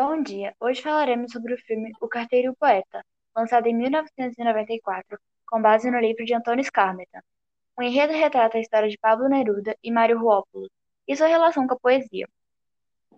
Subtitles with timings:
[0.00, 0.54] Bom dia!
[0.60, 3.04] Hoje falaremos sobre o filme O Carteiro e o Poeta,
[3.36, 7.20] lançado em 1994, com base no livro de Antônio Skármeta.
[7.76, 10.70] O enredo retrata a história de Pablo Neruda e Mário Ruópolis
[11.08, 12.28] e sua relação com a poesia.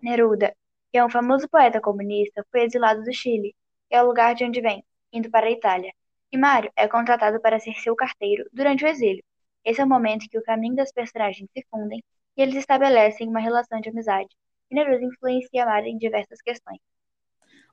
[0.01, 0.55] Neruda,
[0.91, 3.55] que é um famoso poeta comunista, foi exilado do Chile,
[3.87, 5.93] que é o lugar de onde vem, indo para a Itália.
[6.31, 9.23] E Mário é contratado para ser seu carteiro durante o exílio.
[9.63, 12.03] Esse é o momento que o caminho das personagens se fundem
[12.35, 14.35] e eles estabelecem uma relação de amizade
[14.71, 16.79] Neruda influencia Mário em diversas questões.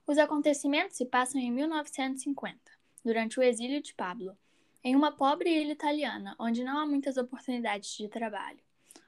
[0.05, 2.59] Os acontecimentos se passam em 1950,
[3.05, 4.37] durante o exílio de Pablo,
[4.83, 8.59] em uma pobre ilha italiana, onde não há muitas oportunidades de trabalho.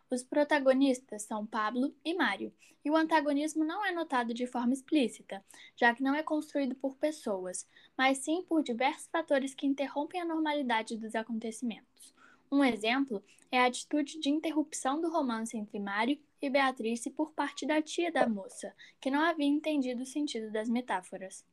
[0.09, 5.43] Os protagonistas são Pablo e Mário, e o antagonismo não é notado de forma explícita,
[5.75, 7.67] já que não é construído por pessoas,
[7.97, 12.13] mas sim por diversos fatores que interrompem a normalidade dos acontecimentos.
[12.51, 17.65] Um exemplo é a atitude de interrupção do romance entre Mário e Beatrice por parte
[17.65, 21.45] da tia da moça, que não havia entendido o sentido das metáforas.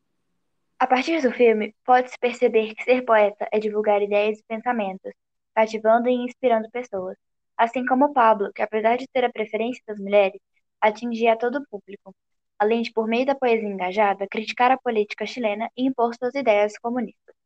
[0.78, 5.12] A partir do filme, pode-se perceber que ser poeta é divulgar ideias e pensamentos,
[5.54, 7.16] cativando e inspirando pessoas,
[7.56, 10.40] assim como Pablo, que apesar de ter a preferência das mulheres,
[10.80, 12.14] atingia todo o público,
[12.58, 16.76] além de, por meio da poesia engajada, criticar a política chilena e impor suas ideias
[16.78, 17.37] comunistas.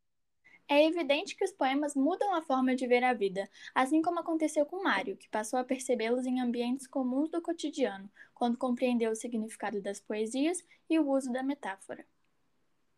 [0.74, 4.64] É evidente que os poemas mudam a forma de ver a vida, assim como aconteceu
[4.64, 9.82] com Mário, que passou a percebê-los em ambientes comuns do cotidiano, quando compreendeu o significado
[9.82, 12.06] das poesias e o uso da metáfora.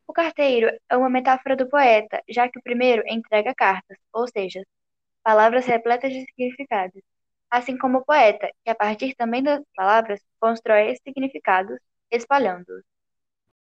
[0.06, 4.62] O carteiro é uma metáfora do poeta, já que o primeiro entrega cartas, ou seja,
[5.24, 7.02] palavras repletas de significados,
[7.50, 11.76] assim como o poeta, que a partir também das palavras constrói significados,
[12.08, 12.93] espalhando-os.